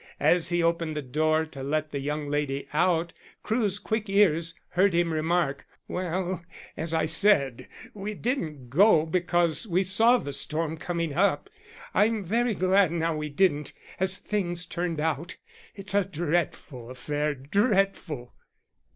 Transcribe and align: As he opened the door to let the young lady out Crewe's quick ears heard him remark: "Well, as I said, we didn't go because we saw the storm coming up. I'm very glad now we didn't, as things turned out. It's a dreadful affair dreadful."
As 0.19 0.49
he 0.49 0.63
opened 0.63 0.95
the 0.97 1.03
door 1.03 1.45
to 1.45 1.61
let 1.61 1.91
the 1.91 1.99
young 1.99 2.27
lady 2.27 2.67
out 2.73 3.13
Crewe's 3.43 3.77
quick 3.77 4.09
ears 4.09 4.55
heard 4.69 4.93
him 4.95 5.13
remark: 5.13 5.67
"Well, 5.87 6.43
as 6.75 6.91
I 6.91 7.05
said, 7.05 7.67
we 7.93 8.15
didn't 8.15 8.71
go 8.71 9.05
because 9.05 9.67
we 9.67 9.83
saw 9.83 10.17
the 10.17 10.33
storm 10.33 10.75
coming 10.77 11.13
up. 11.13 11.51
I'm 11.93 12.25
very 12.25 12.55
glad 12.55 12.91
now 12.91 13.15
we 13.15 13.29
didn't, 13.29 13.73
as 13.99 14.17
things 14.17 14.65
turned 14.65 14.99
out. 14.99 15.37
It's 15.75 15.93
a 15.93 16.03
dreadful 16.03 16.89
affair 16.89 17.35
dreadful." 17.35 18.33